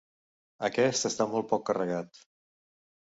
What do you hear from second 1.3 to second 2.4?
molt poc carregat.